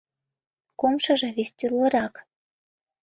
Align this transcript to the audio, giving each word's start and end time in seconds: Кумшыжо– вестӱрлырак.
Кумшыжо– 0.79 1.27
вестӱрлырак. 1.37 2.13